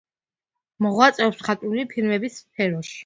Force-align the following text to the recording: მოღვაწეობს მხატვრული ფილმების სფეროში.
მოღვაწეობს 0.85 1.37
მხატვრული 1.43 1.85
ფილმების 1.93 2.39
სფეროში. 2.43 2.99